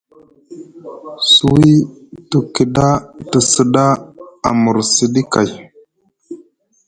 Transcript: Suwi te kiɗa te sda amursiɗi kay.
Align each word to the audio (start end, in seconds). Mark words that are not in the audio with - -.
Suwi 1.31 1.71
te 2.29 2.37
kiɗa 2.53 2.87
te 3.29 3.39
sda 3.51 3.85
amursiɗi 4.49 5.21
kay. 5.33 5.49